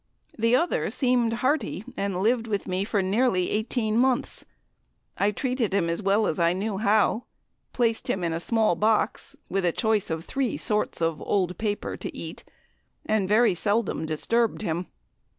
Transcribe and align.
The 0.35 0.55
other 0.55 0.89
seemed 0.89 1.31
hearty 1.45 1.83
and 1.95 2.23
lived 2.23 2.47
with 2.47 2.65
me 2.67 2.83
for 2.83 3.03
nearly 3.03 3.51
eighteen 3.51 3.99
months. 3.99 4.43
I 5.15 5.29
treated 5.29 5.75
him 5.75 5.91
as 5.91 6.01
well 6.01 6.25
as 6.25 6.39
I 6.39 6.53
knew 6.53 6.79
how; 6.79 7.25
placed 7.71 8.07
him 8.09 8.23
in 8.23 8.33
a 8.33 8.39
small 8.39 8.73
box 8.75 9.37
with 9.47 9.63
the 9.63 9.71
choice 9.71 10.09
of 10.09 10.25
three 10.25 10.57
sorts 10.57 11.01
of 11.03 11.21
old 11.21 11.55
paper 11.59 11.95
to 11.97 12.17
eat, 12.17 12.43
and 13.05 13.29
very 13.29 13.53
seldom 13.53 14.07
disturbed 14.07 14.63
him. 14.63 14.87